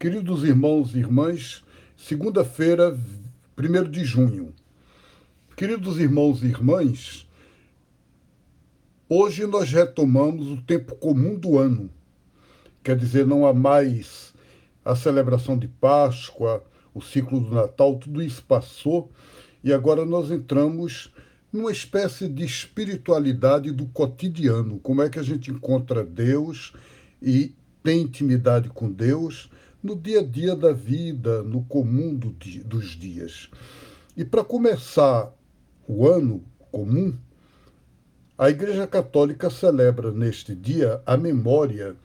Queridos 0.00 0.44
irmãos 0.44 0.94
e 0.94 0.98
irmãs, 0.98 1.62
segunda-feira, 1.94 2.98
1 3.54 3.90
de 3.90 4.02
junho. 4.02 4.54
Queridos 5.54 6.00
irmãos 6.00 6.42
e 6.42 6.46
irmãs, 6.46 7.28
hoje 9.06 9.44
nós 9.44 9.70
retomamos 9.70 10.48
o 10.48 10.56
tempo 10.62 10.96
comum 10.96 11.38
do 11.38 11.58
ano. 11.58 11.90
Quer 12.82 12.96
dizer, 12.96 13.26
não 13.26 13.44
há 13.44 13.52
mais 13.52 14.32
a 14.82 14.96
celebração 14.96 15.58
de 15.58 15.68
Páscoa, 15.68 16.64
o 16.94 17.02
ciclo 17.02 17.38
do 17.38 17.54
Natal, 17.54 17.98
tudo 17.98 18.22
isso 18.22 18.42
passou 18.44 19.12
e 19.62 19.70
agora 19.70 20.06
nós 20.06 20.30
entramos 20.30 21.12
numa 21.52 21.70
espécie 21.70 22.26
de 22.26 22.42
espiritualidade 22.42 23.70
do 23.70 23.84
cotidiano. 23.84 24.78
Como 24.78 25.02
é 25.02 25.10
que 25.10 25.18
a 25.18 25.22
gente 25.22 25.50
encontra 25.50 26.02
Deus 26.02 26.72
e 27.20 27.54
tem 27.82 28.00
intimidade 28.00 28.70
com 28.70 28.90
Deus 28.90 29.50
no 29.82 29.96
dia 29.96 30.20
a 30.20 30.22
dia 30.22 30.54
da 30.54 30.72
vida, 30.72 31.42
no 31.42 31.62
comum 31.64 32.14
do 32.14 32.30
dia, 32.32 32.62
dos 32.64 32.90
dias. 32.90 33.48
E 34.16 34.24
para 34.24 34.44
começar 34.44 35.32
o 35.86 36.06
ano 36.06 36.44
comum, 36.70 37.16
a 38.36 38.50
Igreja 38.50 38.86
Católica 38.86 39.50
celebra 39.50 40.10
neste 40.12 40.54
dia 40.54 41.02
a 41.06 41.16
memória 41.16 41.96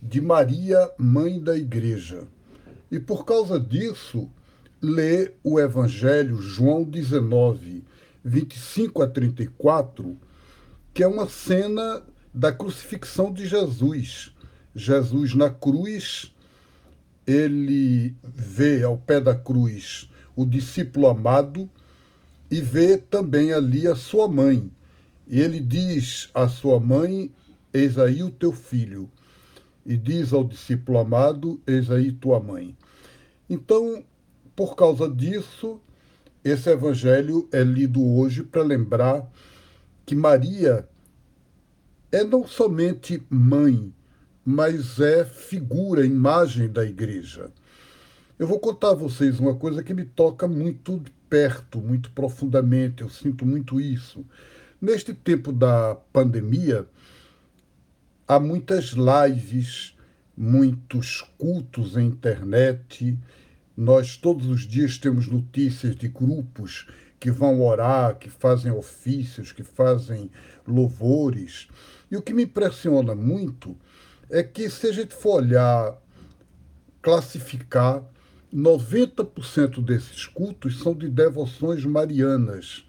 de 0.00 0.20
Maria, 0.20 0.90
mãe 0.98 1.40
da 1.40 1.56
Igreja. 1.56 2.24
E 2.90 2.98
por 2.98 3.24
causa 3.24 3.60
disso, 3.60 4.30
lê 4.80 5.32
o 5.42 5.60
Evangelho 5.60 6.40
João 6.40 6.84
19, 6.84 7.84
25 8.24 9.02
a 9.02 9.06
34, 9.08 10.16
que 10.94 11.02
é 11.02 11.06
uma 11.06 11.28
cena 11.28 12.02
da 12.32 12.52
crucifixão 12.52 13.32
de 13.32 13.46
Jesus. 13.46 14.32
Jesus 14.74 15.34
na 15.34 15.50
cruz 15.50 16.32
ele 17.28 18.16
vê 18.24 18.82
ao 18.82 18.96
pé 18.96 19.20
da 19.20 19.34
cruz 19.34 20.08
o 20.34 20.46
discípulo 20.46 21.06
amado 21.06 21.68
e 22.50 22.58
vê 22.62 22.96
também 22.96 23.52
ali 23.52 23.86
a 23.86 23.94
sua 23.94 24.26
mãe. 24.26 24.72
E 25.26 25.38
ele 25.38 25.60
diz 25.60 26.30
à 26.32 26.48
sua 26.48 26.80
mãe: 26.80 27.30
Eis 27.70 27.98
aí 27.98 28.22
o 28.22 28.30
teu 28.30 28.50
filho. 28.50 29.10
E 29.84 29.94
diz 29.94 30.32
ao 30.32 30.42
discípulo 30.42 30.98
amado: 30.98 31.60
Eis 31.66 31.90
aí 31.90 32.10
tua 32.12 32.40
mãe. 32.40 32.74
Então, 33.48 34.02
por 34.56 34.74
causa 34.74 35.06
disso, 35.06 35.78
esse 36.42 36.70
evangelho 36.70 37.46
é 37.52 37.62
lido 37.62 38.02
hoje 38.02 38.42
para 38.42 38.62
lembrar 38.62 39.30
que 40.06 40.14
Maria 40.14 40.88
é 42.10 42.24
não 42.24 42.46
somente 42.46 43.22
mãe, 43.28 43.92
mas 44.50 44.98
é 44.98 45.26
figura, 45.26 46.06
imagem 46.06 46.70
da 46.70 46.82
igreja. 46.82 47.50
Eu 48.38 48.46
vou 48.46 48.58
contar 48.58 48.92
a 48.92 48.94
vocês 48.94 49.38
uma 49.38 49.54
coisa 49.54 49.82
que 49.82 49.92
me 49.92 50.06
toca 50.06 50.48
muito 50.48 51.02
perto, 51.28 51.78
muito 51.82 52.10
profundamente, 52.12 53.02
eu 53.02 53.10
sinto 53.10 53.44
muito 53.44 53.78
isso. 53.78 54.24
Neste 54.80 55.12
tempo 55.12 55.52
da 55.52 55.96
pandemia, 56.14 56.86
há 58.26 58.40
muitas 58.40 58.94
lives, 58.94 59.94
muitos 60.34 61.20
cultos 61.36 61.92
na 61.92 62.02
internet. 62.02 63.18
Nós 63.76 64.16
todos 64.16 64.46
os 64.46 64.66
dias 64.66 64.96
temos 64.96 65.26
notícias 65.26 65.94
de 65.94 66.08
grupos 66.08 66.86
que 67.20 67.30
vão 67.30 67.60
orar, 67.60 68.16
que 68.16 68.30
fazem 68.30 68.72
ofícios, 68.72 69.52
que 69.52 69.62
fazem 69.62 70.30
louvores. 70.66 71.68
E 72.10 72.16
o 72.16 72.22
que 72.22 72.32
me 72.32 72.44
impressiona 72.44 73.14
muito 73.14 73.76
é 74.30 74.42
que 74.42 74.68
se 74.68 74.86
a 74.86 74.92
gente 74.92 75.14
for 75.14 75.42
olhar, 75.42 75.96
classificar, 77.00 78.02
90% 78.54 79.82
desses 79.82 80.26
cultos 80.26 80.80
são 80.80 80.94
de 80.94 81.08
devoções 81.08 81.84
marianas, 81.84 82.84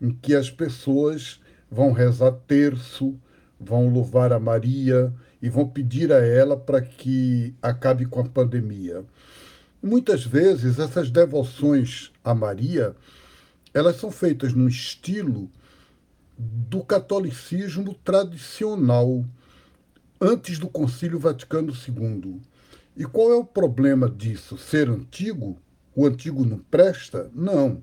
em 0.00 0.10
que 0.10 0.34
as 0.34 0.50
pessoas 0.50 1.40
vão 1.70 1.92
rezar 1.92 2.32
terço, 2.46 3.18
vão 3.58 3.88
louvar 3.88 4.32
a 4.32 4.40
Maria 4.40 5.12
e 5.40 5.48
vão 5.48 5.68
pedir 5.68 6.12
a 6.12 6.18
ela 6.18 6.56
para 6.56 6.80
que 6.80 7.54
acabe 7.62 8.06
com 8.06 8.20
a 8.20 8.28
pandemia. 8.28 9.04
Muitas 9.82 10.24
vezes 10.24 10.78
essas 10.78 11.10
devoções 11.10 12.12
a 12.22 12.34
Maria, 12.34 12.94
elas 13.74 13.96
são 13.96 14.10
feitas 14.10 14.52
no 14.52 14.68
estilo 14.68 15.50
do 16.38 16.82
catolicismo 16.82 17.94
tradicional, 17.94 19.24
antes 20.22 20.56
do 20.56 20.68
Concílio 20.68 21.18
Vaticano 21.18 21.72
II. 21.72 22.40
E 22.96 23.04
qual 23.04 23.32
é 23.32 23.34
o 23.34 23.44
problema 23.44 24.08
disso? 24.08 24.56
Ser 24.56 24.88
antigo? 24.88 25.58
O 25.96 26.06
antigo 26.06 26.44
não 26.44 26.58
presta? 26.58 27.28
Não. 27.34 27.82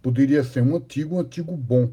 Poderia 0.00 0.42
ser 0.42 0.62
um 0.62 0.76
antigo, 0.76 1.16
um 1.16 1.20
antigo 1.20 1.54
bom. 1.54 1.92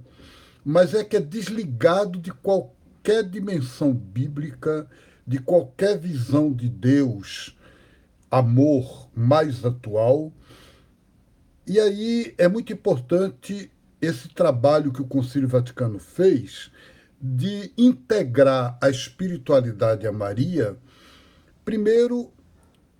Mas 0.63 0.93
é 0.93 1.03
que 1.03 1.17
é 1.17 1.19
desligado 1.19 2.19
de 2.19 2.31
qualquer 2.31 3.27
dimensão 3.27 3.93
bíblica, 3.93 4.87
de 5.27 5.39
qualquer 5.39 5.99
visão 5.99 6.53
de 6.53 6.69
Deus, 6.69 7.57
amor 8.29 9.09
mais 9.13 9.65
atual. 9.65 10.31
E 11.67 11.77
aí 11.79 12.33
é 12.37 12.47
muito 12.47 12.71
importante 12.71 13.69
esse 14.01 14.29
trabalho 14.29 14.93
que 14.93 15.01
o 15.01 15.07
Concílio 15.07 15.49
Vaticano 15.49 15.99
fez 15.99 16.71
de 17.21 17.71
integrar 17.77 18.77
a 18.81 18.89
espiritualidade 18.89 20.07
a 20.07 20.11
Maria, 20.11 20.75
primeiro 21.63 22.31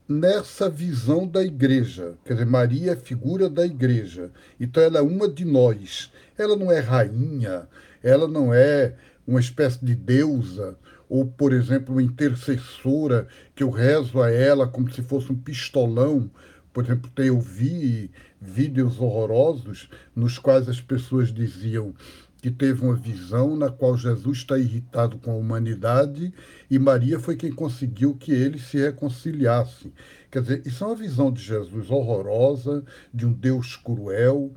nessa 0.08 0.70
visão 0.70 1.28
da 1.28 1.44
igreja. 1.44 2.16
Quer 2.26 2.34
dizer, 2.34 2.46
Maria 2.46 2.92
é 2.92 2.96
figura 2.96 3.50
da 3.50 3.66
igreja. 3.66 4.30
Então 4.60 4.84
ela 4.84 5.00
é 5.00 5.02
uma 5.02 5.28
de 5.28 5.46
nós. 5.46 6.12
Ela 6.38 6.56
não 6.56 6.72
é 6.72 6.80
rainha, 6.80 7.68
ela 8.04 8.28
não 8.28 8.54
é 8.54 8.96
uma 9.26 9.40
espécie 9.40 9.84
de 9.84 9.96
deusa, 9.96 10.78
ou, 11.08 11.26
por 11.26 11.54
exemplo, 11.54 11.96
uma 11.96 12.04
intercessora 12.04 13.28
que 13.56 13.64
eu 13.64 13.70
rezo 13.70 14.22
a 14.22 14.30
ela 14.30 14.68
como 14.68 14.92
se 14.92 15.02
fosse 15.02 15.32
um 15.32 15.36
pistolão. 15.36 16.30
Por 16.74 16.84
exemplo, 16.84 17.12
eu 17.18 17.40
vi 17.40 18.12
vídeos 18.40 19.00
horrorosos 19.00 19.90
nos 20.16 20.40
quais 20.40 20.68
as 20.68 20.82
pessoas 20.82 21.34
diziam 21.34 21.94
que 22.42 22.50
teve 22.50 22.82
uma 22.84 22.96
visão 22.96 23.56
na 23.56 23.70
qual 23.70 23.96
Jesus 23.96 24.40
está 24.40 24.58
irritado 24.58 25.20
com 25.20 25.32
a 25.32 25.36
humanidade 25.36 26.34
e 26.70 26.80
Maria 26.80 27.20
foi 27.20 27.36
quem 27.36 27.52
conseguiu 27.52 28.16
que 28.16 28.32
ele 28.32 28.58
se 28.58 28.78
reconciliasse. 28.78 29.94
Quer 30.32 30.42
dizer, 30.42 30.62
isso 30.66 30.84
é 30.84 30.88
uma 30.88 30.96
visão 30.96 31.32
de 31.32 31.44
Jesus 31.44 31.92
horrorosa, 31.92 32.84
de 33.14 33.28
um 33.28 33.32
Deus 33.32 33.76
cruel. 33.76 34.52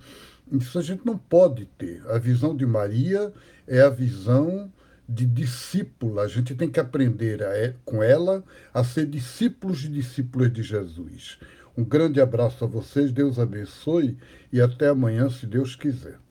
Isso 0.51 0.79
a 0.79 0.83
gente 0.83 1.05
não 1.05 1.19
pode 1.19 1.67
ter. 1.77 2.03
A 2.09 2.19
visão 2.19 2.57
de 2.57 2.65
Maria 2.65 3.33
é 3.67 3.83
a 3.83 3.91
visão 3.91 4.73
de 5.07 5.27
discípula. 5.27 6.23
A 6.23 6.29
gente 6.29 6.55
tem 6.55 6.71
que 6.71 6.81
aprender 6.81 7.43
a, 7.43 7.75
com 7.85 8.03
ela 8.03 8.43
a 8.73 8.83
ser 8.83 9.07
discípulos 9.07 9.81
de 9.81 9.89
discípulos 9.89 10.51
de 10.51 10.63
Jesus. 10.63 11.39
Um 11.77 11.85
grande 11.85 12.21
abraço 12.21 12.65
a 12.65 12.69
vocês, 12.69 13.13
Deus 13.13 13.39
abençoe 13.39 14.17
e 14.53 14.61
até 14.61 14.89
amanhã, 14.89 15.29
se 15.29 15.45
Deus 15.45 15.75
quiser. 15.75 16.24